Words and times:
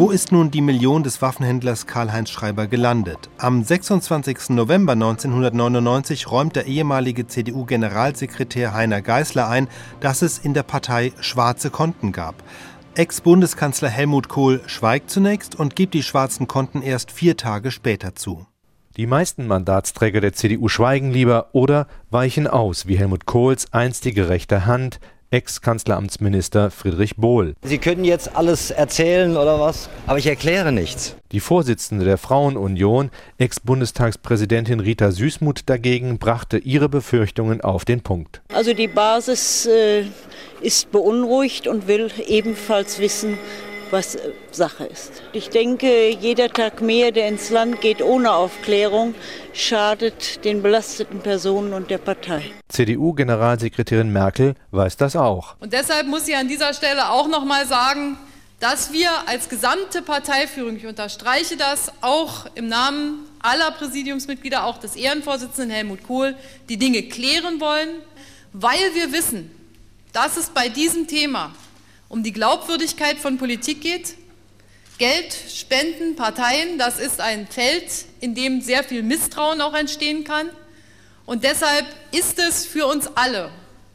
Wo 0.00 0.10
ist 0.10 0.32
nun 0.32 0.50
die 0.50 0.62
Million 0.62 1.02
des 1.02 1.20
Waffenhändlers 1.20 1.86
Karl-Heinz 1.86 2.30
Schreiber 2.30 2.66
gelandet? 2.68 3.28
Am 3.36 3.62
26. 3.62 4.48
November 4.48 4.94
1999 4.94 6.30
räumt 6.30 6.56
der 6.56 6.64
ehemalige 6.64 7.26
CDU-Generalsekretär 7.26 8.72
Heiner 8.72 9.02
Geißler 9.02 9.46
ein, 9.46 9.68
dass 10.00 10.22
es 10.22 10.38
in 10.38 10.54
der 10.54 10.62
Partei 10.62 11.12
schwarze 11.20 11.68
Konten 11.68 12.12
gab. 12.12 12.42
Ex-Bundeskanzler 12.94 13.90
Helmut 13.90 14.30
Kohl 14.30 14.62
schweigt 14.64 15.10
zunächst 15.10 15.54
und 15.54 15.76
gibt 15.76 15.92
die 15.92 16.02
schwarzen 16.02 16.48
Konten 16.48 16.80
erst 16.80 17.10
vier 17.10 17.36
Tage 17.36 17.70
später 17.70 18.14
zu. 18.14 18.46
Die 18.96 19.06
meisten 19.06 19.46
Mandatsträger 19.46 20.22
der 20.22 20.32
CDU 20.32 20.68
schweigen 20.68 21.10
lieber 21.10 21.50
oder 21.52 21.86
weichen 22.08 22.46
aus, 22.46 22.86
wie 22.86 22.96
Helmut 22.96 23.26
Kohls 23.26 23.70
einstige 23.74 24.30
rechte 24.30 24.64
Hand, 24.64 24.98
Ex-Kanzleramtsminister 25.30 26.70
Friedrich 26.70 27.16
Bohl. 27.16 27.54
Sie 27.62 27.78
können 27.78 28.04
jetzt 28.04 28.34
alles 28.34 28.70
erzählen 28.70 29.36
oder 29.36 29.60
was, 29.60 29.88
aber 30.06 30.18
ich 30.18 30.26
erkläre 30.26 30.72
nichts. 30.72 31.14
Die 31.32 31.38
Vorsitzende 31.38 32.04
der 32.04 32.18
Frauenunion, 32.18 33.10
Ex-Bundestagspräsidentin 33.38 34.80
Rita 34.80 35.12
Süßmuth 35.12 35.68
dagegen, 35.68 36.18
brachte 36.18 36.58
ihre 36.58 36.88
Befürchtungen 36.88 37.60
auf 37.60 37.84
den 37.84 38.00
Punkt. 38.00 38.42
Also 38.52 38.74
die 38.74 38.88
Basis 38.88 39.66
äh, 39.66 40.04
ist 40.60 40.90
beunruhigt 40.90 41.68
und 41.68 41.86
will 41.86 42.10
ebenfalls 42.26 42.98
wissen, 42.98 43.38
was 43.92 44.14
äh, 44.14 44.32
Sache 44.50 44.84
ist. 44.84 45.22
Ich 45.32 45.50
denke, 45.50 46.10
jeder 46.10 46.48
Tag 46.48 46.80
mehr, 46.80 47.12
der 47.12 47.28
ins 47.28 47.50
Land 47.50 47.80
geht 47.80 48.02
ohne 48.02 48.32
Aufklärung, 48.32 49.14
schadet 49.52 50.44
den 50.44 50.62
belasteten 50.62 51.20
Personen 51.20 51.72
und 51.72 51.90
der 51.90 51.98
Partei. 51.98 52.42
CDU-Generalsekretärin 52.68 54.12
Merkel 54.12 54.54
weiß 54.70 54.96
das 54.96 55.16
auch. 55.16 55.56
Und 55.60 55.72
deshalb 55.72 56.06
muss 56.06 56.26
sie 56.26 56.34
an 56.34 56.48
dieser 56.48 56.74
Stelle 56.74 57.10
auch 57.10 57.28
noch 57.28 57.44
mal 57.44 57.66
sagen, 57.66 58.16
dass 58.60 58.92
wir 58.92 59.10
als 59.26 59.48
gesamte 59.48 60.02
Parteiführung, 60.02 60.76
ich 60.76 60.86
unterstreiche 60.86 61.56
das 61.56 61.90
auch 62.02 62.46
im 62.54 62.68
Namen 62.68 63.26
aller 63.40 63.70
Präsidiumsmitglieder, 63.70 64.64
auch 64.64 64.78
des 64.78 64.96
Ehrenvorsitzenden 64.96 65.70
Helmut 65.70 66.02
Kohl, 66.02 66.36
die 66.68 66.76
Dinge 66.76 67.02
klären 67.04 67.58
wollen, 67.58 67.88
weil 68.52 68.94
wir 68.94 69.12
wissen, 69.12 69.50
dass 70.12 70.36
es 70.36 70.50
bei 70.50 70.68
diesem 70.68 71.06
Thema 71.06 71.52
um 72.10 72.22
die 72.24 72.32
Glaubwürdigkeit 72.32 73.16
von 73.16 73.38
Politik 73.38 73.80
geht. 73.80 74.16
Geld, 74.98 75.34
Spenden, 75.48 76.16
Parteien, 76.16 76.76
das 76.76 76.98
ist 76.98 77.20
ein 77.20 77.46
Feld, 77.46 77.84
in 78.20 78.34
dem 78.34 78.60
sehr 78.60 78.84
viel 78.84 79.02
Misstrauen 79.02 79.62
auch 79.62 79.72
entstehen 79.72 80.24
kann. 80.24 80.50
Und 81.24 81.44
deshalb 81.44 81.86
ist 82.10 82.38
es 82.38 82.66
für 82.66 82.86
uns 82.86 83.08
alle 83.14 83.50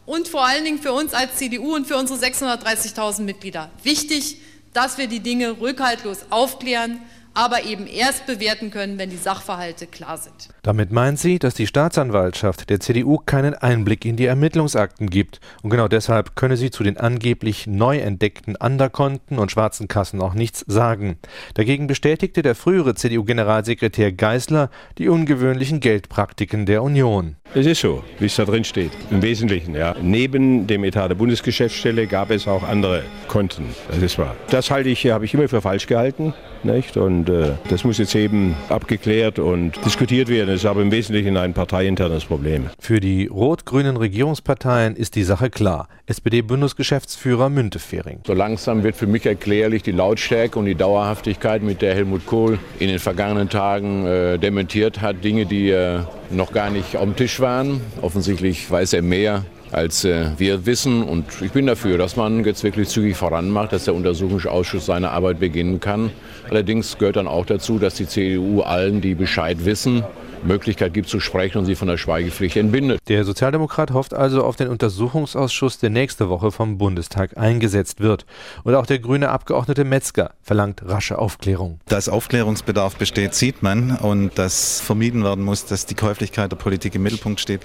und 0.07 0.27
vor 0.27 0.45
allen 0.45 0.63
Dingen 0.63 0.81
für 0.81 0.93
uns 0.93 1.13
als 1.13 1.35
CDU 1.35 1.75
und 1.75 1.85
für 1.85 1.97
unsere 1.97 2.17
630.000 2.17 3.21
Mitglieder 3.21 3.69
wichtig, 3.83 4.37
dass 4.73 4.97
wir 4.97 5.07
die 5.07 5.19
Dinge 5.19 5.59
rückhaltlos 5.59 6.25
aufklären 6.29 7.01
aber 7.35 7.63
eben 7.65 7.85
erst 7.85 8.25
bewerten 8.25 8.71
können, 8.71 8.97
wenn 8.97 9.09
die 9.09 9.17
Sachverhalte 9.17 9.85
klar 9.85 10.17
sind. 10.17 10.49
Damit 10.63 10.91
meint 10.91 11.19
sie, 11.19 11.37
dass 11.37 11.53
die 11.53 11.67
Staatsanwaltschaft 11.67 12.69
der 12.69 12.79
CDU 12.79 13.19
keinen 13.23 13.53
Einblick 13.53 14.05
in 14.05 14.15
die 14.15 14.25
Ermittlungsakten 14.25 15.09
gibt 15.09 15.39
und 15.61 15.69
genau 15.69 15.87
deshalb 15.87 16.35
könne 16.35 16.57
sie 16.57 16.71
zu 16.71 16.83
den 16.83 16.97
angeblich 16.97 17.67
neu 17.67 17.99
entdeckten 17.99 18.55
Underkonten 18.55 19.37
und 19.37 19.51
schwarzen 19.51 19.87
Kassen 19.87 20.21
auch 20.21 20.33
nichts 20.33 20.63
sagen. 20.67 21.17
Dagegen 21.53 21.87
bestätigte 21.87 22.41
der 22.41 22.55
frühere 22.55 22.95
CDU-Generalsekretär 22.95 24.13
Geisler 24.13 24.69
die 24.97 25.09
ungewöhnlichen 25.09 25.81
Geldpraktiken 25.81 26.65
der 26.65 26.81
Union. 26.81 27.35
Es 27.53 27.65
ist 27.65 27.81
so, 27.81 28.03
wie 28.19 28.25
es 28.25 28.35
da 28.35 28.45
drin 28.45 28.63
steht. 28.63 28.91
Im 29.11 29.21
Wesentlichen, 29.21 29.75
ja. 29.75 29.95
Neben 30.01 30.67
dem 30.67 30.83
Etat 30.83 31.09
der 31.09 31.15
Bundesgeschäftsstelle 31.15 32.07
gab 32.07 32.31
es 32.31 32.47
auch 32.47 32.63
andere 32.63 33.03
Konten. 33.27 33.65
Das 33.89 34.01
ist 34.01 34.17
wahr. 34.17 34.35
Das 34.49 34.71
halte 34.71 34.89
ich, 34.89 35.05
habe 35.07 35.25
ich 35.25 35.33
immer 35.33 35.47
für 35.47 35.61
falsch 35.61 35.87
gehalten. 35.87 36.33
Nicht? 36.63 36.97
Und 36.97 37.24
äh, 37.29 37.53
das 37.69 37.83
muss 37.83 37.97
jetzt 37.97 38.15
eben 38.15 38.55
abgeklärt 38.69 39.39
und 39.39 39.73
diskutiert 39.85 40.29
werden. 40.29 40.47
Das 40.47 40.61
ist 40.61 40.65
aber 40.65 40.81
im 40.81 40.91
Wesentlichen 40.91 41.37
ein 41.37 41.53
parteiinternes 41.53 42.25
Problem. 42.25 42.69
Für 42.79 42.99
die 42.99 43.27
rot-grünen 43.27 43.97
Regierungsparteien 43.97 44.95
ist 44.95 45.15
die 45.15 45.23
Sache 45.23 45.49
klar. 45.49 45.87
SPD-Bundesgeschäftsführer 46.07 47.49
Müntefering. 47.49 48.19
So 48.27 48.33
langsam 48.33 48.83
wird 48.83 48.95
für 48.95 49.07
mich 49.07 49.25
erklärlich 49.25 49.83
die 49.83 49.91
Lautstärke 49.91 50.59
und 50.59 50.65
die 50.65 50.75
Dauerhaftigkeit, 50.75 51.63
mit 51.63 51.81
der 51.81 51.95
Helmut 51.95 52.25
Kohl 52.25 52.59
in 52.79 52.89
den 52.89 52.99
vergangenen 52.99 53.49
Tagen 53.49 54.05
äh, 54.05 54.37
dementiert 54.37 55.01
hat. 55.01 55.23
Dinge, 55.23 55.45
die 55.45 55.69
äh, 55.69 55.99
noch 56.29 56.51
gar 56.51 56.69
nicht 56.69 56.95
auf 56.97 57.03
dem 57.03 57.15
Tisch 57.15 57.39
waren. 57.39 57.81
Offensichtlich 58.01 58.69
weiß 58.69 58.93
er 58.93 59.01
mehr 59.01 59.45
als 59.75 60.05
äh, 60.05 60.31
wir 60.37 60.65
wissen. 60.65 61.03
Und 61.03 61.25
ich 61.41 61.51
bin 61.51 61.67
dafür, 61.67 61.97
dass 61.97 62.15
man 62.15 62.43
jetzt 62.43 62.63
wirklich 62.63 62.89
zügig 62.89 63.15
voranmacht, 63.17 63.73
dass 63.73 63.85
der 63.85 63.93
Untersuchungsausschuss 63.93 64.85
seine 64.85 65.11
Arbeit 65.11 65.39
beginnen 65.39 65.79
kann. 65.79 66.11
Allerdings 66.49 66.97
gehört 66.97 67.17
dann 67.17 67.27
auch 67.27 67.45
dazu, 67.45 67.77
dass 67.77 67.95
die 67.95 68.07
CDU 68.07 68.61
allen, 68.61 69.01
die 69.01 69.15
Bescheid 69.15 69.65
wissen, 69.65 70.03
Möglichkeit 70.43 70.93
gibt 70.93 71.09
zu 71.09 71.19
sprechen 71.19 71.57
und 71.57 71.65
sie 71.65 71.75
von 71.75 71.87
der 71.87 71.97
Schweigepflicht 71.97 72.55
entbindet. 72.57 72.99
Der 73.07 73.23
Sozialdemokrat 73.23 73.91
hofft 73.91 74.13
also 74.13 74.43
auf 74.43 74.55
den 74.55 74.67
Untersuchungsausschuss, 74.69 75.79
der 75.79 75.89
nächste 75.89 76.29
Woche 76.29 76.51
vom 76.51 76.77
Bundestag 76.77 77.37
eingesetzt 77.37 77.99
wird. 77.99 78.25
Und 78.63 78.75
auch 78.75 78.85
der 78.85 78.99
grüne 78.99 79.29
Abgeordnete 79.29 79.83
Metzger 79.83 80.31
verlangt 80.41 80.83
rasche 80.85 81.17
Aufklärung. 81.17 81.79
Dass 81.87 82.09
Aufklärungsbedarf 82.09 82.95
besteht, 82.95 83.33
sieht 83.33 83.63
man. 83.63 83.97
Und 83.97 84.37
dass 84.37 84.79
vermieden 84.81 85.23
werden 85.23 85.43
muss, 85.43 85.65
dass 85.65 85.85
die 85.85 85.95
Käuflichkeit 85.95 86.51
der 86.51 86.57
Politik 86.57 86.95
im 86.95 87.03
Mittelpunkt 87.03 87.39
steht, 87.39 87.61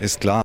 ist 0.00 0.20
klar. 0.20 0.42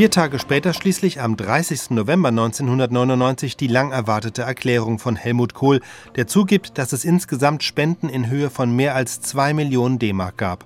Vier 0.00 0.10
Tage 0.10 0.38
später 0.38 0.72
schließlich 0.72 1.20
am 1.20 1.36
30. 1.36 1.90
November 1.90 2.30
1999 2.30 3.58
die 3.58 3.66
lang 3.66 3.90
erwartete 3.90 4.40
Erklärung 4.40 4.98
von 4.98 5.14
Helmut 5.14 5.52
Kohl, 5.52 5.82
der 6.16 6.26
zugibt, 6.26 6.78
dass 6.78 6.94
es 6.94 7.04
insgesamt 7.04 7.62
Spenden 7.62 8.08
in 8.08 8.30
Höhe 8.30 8.48
von 8.48 8.74
mehr 8.74 8.94
als 8.94 9.20
zwei 9.20 9.52
Millionen 9.52 9.98
D-Mark 9.98 10.38
gab. 10.38 10.64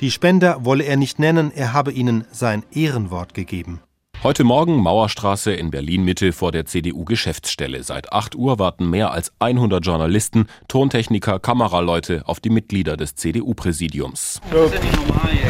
Die 0.00 0.12
Spender 0.12 0.64
wolle 0.64 0.84
er 0.84 0.96
nicht 0.96 1.18
nennen, 1.18 1.50
er 1.52 1.72
habe 1.72 1.90
ihnen 1.90 2.24
sein 2.30 2.62
Ehrenwort 2.70 3.34
gegeben. 3.34 3.80
Heute 4.22 4.44
Morgen 4.44 4.76
Mauerstraße 4.76 5.52
in 5.52 5.72
Berlin-Mitte 5.72 6.32
vor 6.32 6.52
der 6.52 6.64
CDU-Geschäftsstelle. 6.64 7.82
Seit 7.82 8.12
8 8.12 8.36
Uhr 8.36 8.60
warten 8.60 8.88
mehr 8.88 9.10
als 9.10 9.32
100 9.40 9.84
Journalisten, 9.84 10.46
Tontechniker, 10.68 11.40
Kameraleute 11.40 12.22
auf 12.26 12.38
die 12.38 12.50
Mitglieder 12.50 12.96
des 12.96 13.16
CDU-Präsidiums. 13.16 14.40
So, 14.52 14.70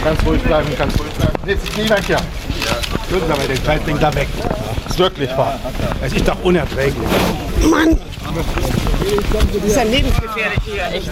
ganz 0.03 0.25
ruhig 0.25 0.41
bleiben, 0.41 0.69
ganz 0.78 0.99
ruhig 0.99 1.12
bleiben. 1.12 1.39
Jetzt 1.47 1.77
nie 1.77 1.91
weg 1.91 2.05
hier. 2.06 2.21
Würden 3.09 3.26
Sie 3.26 3.32
aber 3.32 3.43
den 3.43 3.65
Scheißding 3.65 3.99
da 3.99 4.15
weg. 4.15 4.28
Das 4.84 4.93
ist 4.93 4.99
wirklich 4.99 5.31
wahr. 5.37 5.59
Es 6.03 6.12
ist 6.12 6.28
doch 6.28 6.43
unerträglich. 6.43 7.09
Mann! 7.71 7.99
Das 9.32 9.65
ist 9.65 9.76
ja 9.76 9.82
lebensgefährlich 9.82 10.59
hier, 10.65 10.87
echt. 10.93 11.10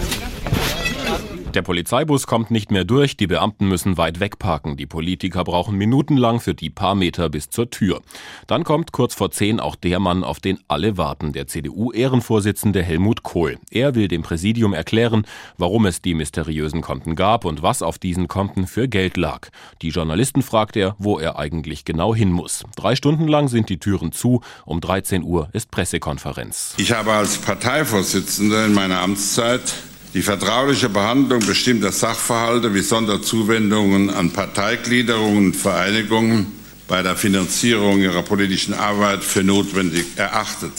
Der 1.57 1.63
Polizeibus 1.63 2.27
kommt 2.27 2.51
nicht 2.51 2.69
mehr 2.69 2.83
durch, 2.83 3.17
die 3.17 3.25
Beamten 3.25 3.67
müssen 3.67 3.97
weit 3.97 4.19
weg 4.19 4.37
parken. 4.37 4.77
Die 4.77 4.85
Politiker 4.85 5.43
brauchen 5.43 5.75
minutenlang 5.75 6.39
für 6.39 6.53
die 6.53 6.69
paar 6.69 6.93
Meter 6.93 7.29
bis 7.29 7.49
zur 7.49 7.71
Tür. 7.71 8.03
Dann 8.45 8.63
kommt 8.63 8.91
kurz 8.91 9.15
vor 9.15 9.31
zehn 9.31 9.59
auch 9.59 9.75
der 9.75 9.99
Mann, 9.99 10.23
auf 10.23 10.39
den 10.39 10.59
alle 10.67 10.97
warten, 10.97 11.33
der 11.33 11.47
CDU-Ehrenvorsitzende 11.47 12.83
Helmut 12.83 13.23
Kohl. 13.23 13.57
Er 13.71 13.95
will 13.95 14.07
dem 14.07 14.21
Präsidium 14.21 14.75
erklären, 14.75 15.25
warum 15.57 15.87
es 15.87 15.99
die 15.99 16.13
mysteriösen 16.13 16.81
Konten 16.81 17.15
gab 17.15 17.43
und 17.43 17.63
was 17.63 17.81
auf 17.81 17.97
diesen 17.97 18.27
Konten 18.27 18.67
für 18.67 18.87
Geld 18.87 19.17
lag. 19.17 19.47
Die 19.81 19.89
Journalisten 19.89 20.43
fragt 20.43 20.75
er, 20.75 20.95
wo 20.99 21.17
er 21.17 21.39
eigentlich 21.39 21.85
genau 21.85 22.13
hin 22.13 22.31
muss. 22.31 22.65
Drei 22.75 22.95
Stunden 22.95 23.27
lang 23.27 23.47
sind 23.47 23.69
die 23.69 23.79
Türen 23.79 24.11
zu, 24.11 24.41
um 24.65 24.79
13 24.79 25.23
Uhr 25.23 25.49
ist 25.53 25.71
Pressekonferenz. 25.71 26.75
Ich 26.77 26.91
habe 26.91 27.13
als 27.13 27.39
Parteivorsitzender 27.39 28.67
in 28.67 28.75
meiner 28.75 29.01
Amtszeit 29.01 29.73
die 30.17 30.23
vertrauliche 30.23 30.89
Behandlung 30.89 31.45
bestimmter 31.45 31.91
Sachverhalte 31.91 32.73
wie 32.73 32.81
Sonderzuwendungen 32.81 34.09
an 34.09 34.31
Parteigliederungen 34.31 35.45
und 35.45 35.55
Vereinigungen 35.55 36.47
bei 36.87 37.03
der 37.03 37.15
Finanzierung 37.15 37.99
ihrer 37.99 38.23
politischen 38.23 38.73
Arbeit 38.73 39.23
für 39.23 39.43
notwendig 39.43 40.05
erachtet. 40.15 40.71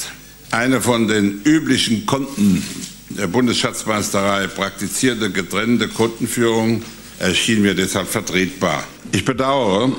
Eine 0.50 0.80
von 0.80 1.06
den 1.06 1.40
üblichen 1.44 2.04
Konten 2.04 2.64
der 3.10 3.28
Bundesschatzmeisterei 3.28 4.48
praktizierte 4.48 5.30
getrennte 5.30 5.86
Kontenführung 5.86 6.82
erschien 7.20 7.62
mir 7.62 7.76
deshalb 7.76 8.08
vertretbar. 8.08 8.82
Ich 9.12 9.24
bedauere, 9.24 9.92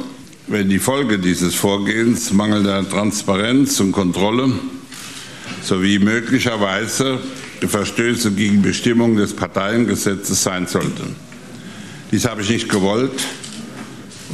wenn 0.47 0.67
die 0.67 0.79
Folge 0.79 1.17
dieses 1.17 1.55
Vorgehens 1.55 2.33
mangelnder 2.33 2.89
Transparenz 2.89 3.79
und 3.79 3.93
Kontrolle 3.93 4.51
sowie 5.63 5.97
möglicherweise 5.97 7.19
Verstöße 7.67 8.31
gegen 8.31 8.61
Bestimmungen 8.61 9.17
des 9.17 9.35
Parteiengesetzes 9.35 10.43
sein 10.43 10.67
sollten. 10.67 11.15
Dies 12.11 12.27
habe 12.27 12.41
ich 12.41 12.49
nicht 12.49 12.69
gewollt 12.69 13.25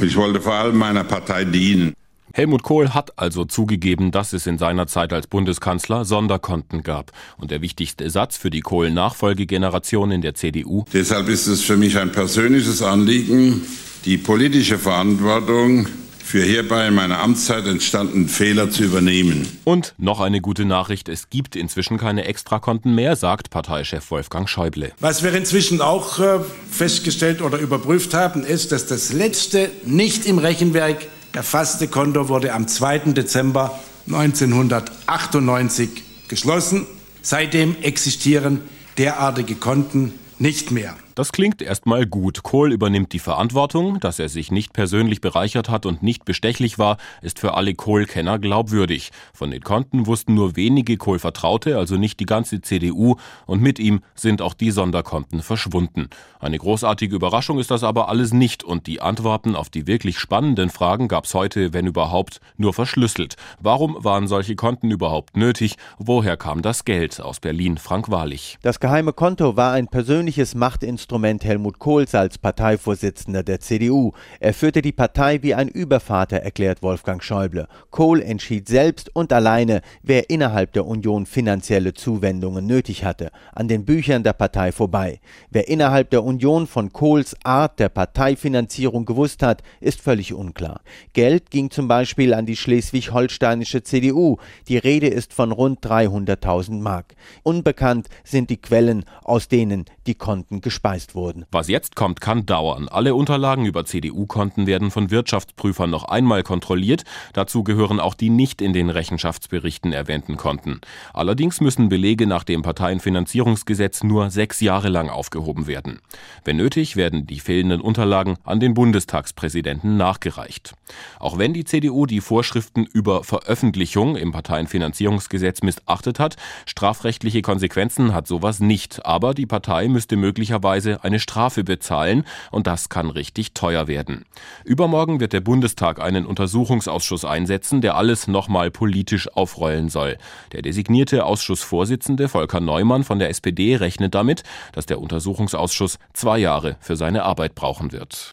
und 0.00 0.06
ich 0.06 0.16
wollte 0.16 0.40
vor 0.40 0.54
allem 0.54 0.76
meiner 0.76 1.04
Partei 1.04 1.44
dienen. 1.44 1.94
Helmut 2.32 2.62
Kohl 2.62 2.90
hat 2.90 3.18
also 3.18 3.46
zugegeben, 3.46 4.10
dass 4.10 4.34
es 4.34 4.46
in 4.46 4.58
seiner 4.58 4.86
Zeit 4.86 5.14
als 5.14 5.26
Bundeskanzler 5.26 6.04
Sonderkonten 6.04 6.82
gab. 6.82 7.12
Und 7.38 7.50
der 7.50 7.62
wichtigste 7.62 8.10
Satz 8.10 8.36
für 8.36 8.50
die 8.50 8.60
Kohl-Nachfolgegeneration 8.60 10.10
in 10.10 10.20
der 10.20 10.34
CDU. 10.34 10.84
Deshalb 10.92 11.30
ist 11.30 11.46
es 11.46 11.62
für 11.62 11.78
mich 11.78 11.98
ein 11.98 12.12
persönliches 12.12 12.82
Anliegen, 12.82 13.62
die 14.04 14.18
politische 14.18 14.78
Verantwortung 14.78 15.86
für 16.26 16.42
hierbei 16.42 16.88
in 16.88 16.94
meiner 16.94 17.20
Amtszeit 17.20 17.66
entstandenen 17.66 18.28
Fehler 18.28 18.68
zu 18.68 18.82
übernehmen. 18.82 19.46
Und 19.62 19.94
noch 19.96 20.18
eine 20.18 20.40
gute 20.40 20.64
Nachricht, 20.64 21.08
es 21.08 21.30
gibt 21.30 21.54
inzwischen 21.54 21.98
keine 21.98 22.24
Extrakonten 22.24 22.96
mehr, 22.96 23.14
sagt 23.14 23.50
Parteichef 23.50 24.10
Wolfgang 24.10 24.48
Schäuble. 24.48 24.90
Was 24.98 25.22
wir 25.22 25.32
inzwischen 25.34 25.80
auch 25.80 26.18
äh, 26.18 26.40
festgestellt 26.68 27.42
oder 27.42 27.58
überprüft 27.58 28.12
haben, 28.12 28.44
ist, 28.44 28.72
dass 28.72 28.88
das 28.88 29.12
letzte 29.12 29.70
nicht 29.84 30.26
im 30.26 30.38
Rechenwerk 30.38 31.06
erfasste 31.32 31.86
Konto 31.86 32.28
wurde 32.28 32.52
am 32.54 32.66
2. 32.66 32.98
Dezember 33.12 33.78
1998 34.08 35.90
geschlossen. 36.26 36.88
Seitdem 37.22 37.76
existieren 37.82 38.62
derartige 38.98 39.54
Konten 39.54 40.14
nicht 40.40 40.72
mehr. 40.72 40.96
Das 41.16 41.32
klingt 41.32 41.62
erstmal 41.62 42.04
gut. 42.04 42.42
Kohl 42.42 42.74
übernimmt 42.74 43.14
die 43.14 43.18
Verantwortung. 43.18 44.00
Dass 44.00 44.18
er 44.18 44.28
sich 44.28 44.50
nicht 44.52 44.74
persönlich 44.74 45.22
bereichert 45.22 45.70
hat 45.70 45.86
und 45.86 46.02
nicht 46.02 46.26
bestechlich 46.26 46.78
war, 46.78 46.98
ist 47.22 47.38
für 47.38 47.54
alle 47.54 47.74
Kohl-Kenner 47.74 48.38
glaubwürdig. 48.38 49.12
Von 49.32 49.50
den 49.50 49.62
Konten 49.62 50.06
wussten 50.06 50.34
nur 50.34 50.56
wenige 50.56 50.98
Kohl-Vertraute, 50.98 51.78
also 51.78 51.96
nicht 51.96 52.20
die 52.20 52.26
ganze 52.26 52.60
CDU, 52.60 53.16
und 53.46 53.62
mit 53.62 53.78
ihm 53.78 54.00
sind 54.14 54.42
auch 54.42 54.52
die 54.52 54.70
Sonderkonten 54.70 55.40
verschwunden. 55.40 56.10
Eine 56.38 56.58
großartige 56.58 57.16
Überraschung 57.16 57.58
ist 57.60 57.70
das 57.70 57.82
aber 57.82 58.10
alles 58.10 58.34
nicht 58.34 58.62
und 58.62 58.86
die 58.86 59.00
Antworten 59.00 59.56
auf 59.56 59.70
die 59.70 59.86
wirklich 59.86 60.18
spannenden 60.18 60.68
Fragen 60.68 61.08
gab's 61.08 61.32
heute, 61.32 61.72
wenn 61.72 61.86
überhaupt, 61.86 62.42
nur 62.58 62.74
verschlüsselt. 62.74 63.36
Warum 63.58 63.96
waren 64.04 64.28
solche 64.28 64.54
Konten 64.54 64.90
überhaupt 64.90 65.34
nötig? 65.34 65.76
Woher 65.96 66.36
kam 66.36 66.60
das 66.60 66.84
Geld? 66.84 67.22
Aus 67.22 67.40
Berlin 67.40 67.78
Frank 67.78 68.10
Wahrlich. 68.10 68.58
Das 68.60 68.80
geheime 68.80 69.14
Konto 69.14 69.56
war 69.56 69.72
ein 69.72 69.88
persönliches 69.88 70.54
Machtinstrument 70.54 71.05
Instrument 71.06 71.44
Helmut 71.44 71.78
Kohls 71.78 72.16
als 72.16 72.36
Parteivorsitzender 72.36 73.44
der 73.44 73.60
CDU. 73.60 74.10
Er 74.40 74.52
führte 74.52 74.82
die 74.82 74.90
Partei 74.90 75.40
wie 75.40 75.54
ein 75.54 75.68
Übervater, 75.68 76.38
erklärt 76.38 76.82
Wolfgang 76.82 77.22
Schäuble. 77.22 77.68
Kohl 77.92 78.20
entschied 78.20 78.66
selbst 78.66 79.14
und 79.14 79.32
alleine, 79.32 79.82
wer 80.02 80.30
innerhalb 80.30 80.72
der 80.72 80.84
Union 80.84 81.24
finanzielle 81.24 81.94
Zuwendungen 81.94 82.66
nötig 82.66 83.04
hatte, 83.04 83.30
an 83.54 83.68
den 83.68 83.84
Büchern 83.84 84.24
der 84.24 84.32
Partei 84.32 84.72
vorbei. 84.72 85.20
Wer 85.48 85.68
innerhalb 85.68 86.10
der 86.10 86.24
Union 86.24 86.66
von 86.66 86.92
Kohls 86.92 87.36
Art 87.44 87.78
der 87.78 87.88
Parteifinanzierung 87.88 89.04
gewusst 89.04 89.44
hat, 89.44 89.62
ist 89.78 90.00
völlig 90.00 90.34
unklar. 90.34 90.80
Geld 91.12 91.52
ging 91.52 91.70
zum 91.70 91.86
Beispiel 91.86 92.34
an 92.34 92.46
die 92.46 92.56
schleswig-holsteinische 92.56 93.84
CDU. 93.84 94.38
Die 94.66 94.78
Rede 94.78 95.06
ist 95.06 95.32
von 95.32 95.52
rund 95.52 95.86
300.000 95.86 96.80
Mark. 96.80 97.14
Unbekannt 97.44 98.08
sind 98.24 98.50
die 98.50 98.60
Quellen, 98.60 99.04
aus 99.22 99.46
denen 99.46 99.84
die 100.08 100.16
Konten 100.16 100.60
gespeist 100.96 101.14
wurden. 101.14 101.44
Was 101.50 101.68
jetzt 101.68 101.94
kommt, 101.94 102.20
kann 102.20 102.46
dauern. 102.46 102.88
Alle 102.88 103.14
Unterlagen 103.14 103.66
über 103.66 103.84
CDU-Konten 103.84 104.66
werden 104.66 104.90
von 104.90 105.10
Wirtschaftsprüfern 105.10 105.90
noch 105.90 106.04
einmal 106.04 106.42
kontrolliert. 106.42 107.04
Dazu 107.32 107.62
gehören 107.62 108.00
auch 108.00 108.14
die 108.14 108.30
nicht 108.30 108.62
in 108.62 108.72
den 108.72 108.90
Rechenschaftsberichten 108.90 109.92
erwähnten 109.92 110.36
Konten. 110.36 110.80
Allerdings 111.12 111.60
müssen 111.60 111.88
Belege 111.88 112.26
nach 112.26 112.44
dem 112.44 112.62
Parteienfinanzierungsgesetz 112.62 114.02
nur 114.02 114.30
sechs 114.30 114.60
Jahre 114.60 114.88
lang 114.88 115.10
aufgehoben 115.10 115.66
werden. 115.66 116.00
Wenn 116.44 116.56
nötig, 116.56 116.96
werden 116.96 117.26
die 117.26 117.40
fehlenden 117.40 117.80
Unterlagen 117.80 118.36
an 118.44 118.60
den 118.60 118.74
Bundestagspräsidenten 118.74 119.96
nachgereicht. 119.96 120.74
Auch 121.18 121.38
wenn 121.38 121.52
die 121.52 121.64
CDU 121.64 122.06
die 122.06 122.20
Vorschriften 122.20 122.84
über 122.84 123.24
Veröffentlichung 123.24 124.16
im 124.16 124.32
Parteienfinanzierungsgesetz 124.32 125.62
missachtet 125.62 126.18
hat, 126.18 126.36
strafrechtliche 126.64 127.42
Konsequenzen 127.42 128.14
hat 128.14 128.26
sowas 128.26 128.60
nicht. 128.60 129.04
Aber 129.04 129.34
die 129.34 129.46
Partei 129.46 129.88
müsste 129.88 130.16
möglicherweise 130.16 130.85
möglicherweise 130.86 131.04
eine 131.04 131.20
Strafe 131.20 131.64
bezahlen 131.64 132.24
und 132.50 132.66
das 132.66 132.88
kann 132.88 133.10
richtig 133.10 133.52
teuer 133.52 133.88
werden. 133.88 134.24
Übermorgen 134.64 135.20
wird 135.20 135.32
der 135.32 135.40
Bundestag 135.40 136.00
einen 136.00 136.26
Untersuchungsausschuss 136.26 137.24
einsetzen, 137.24 137.80
der 137.80 137.96
alles 137.96 138.28
nochmal 138.28 138.70
politisch 138.70 139.28
aufrollen 139.34 139.88
soll. 139.88 140.18
Der 140.52 140.62
designierte 140.62 141.24
Ausschussvorsitzende 141.24 142.28
Volker 142.28 142.60
Neumann 142.60 143.04
von 143.04 143.18
der 143.18 143.30
SPD 143.30 143.76
rechnet 143.76 144.14
damit, 144.14 144.42
dass 144.72 144.86
der 144.86 145.00
Untersuchungsausschuss 145.00 145.98
zwei 146.12 146.38
Jahre 146.38 146.76
für 146.80 146.96
seine 146.96 147.24
Arbeit 147.24 147.54
brauchen 147.54 147.92
wird. 147.92 148.16